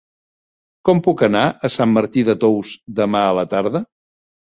[0.87, 3.83] Com puc anar a Sant Martí de Tous demà a la tarda?